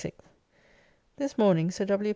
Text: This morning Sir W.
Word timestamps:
This 1.17 1.37
morning 1.37 1.69
Sir 1.69 1.85
W. 1.85 2.09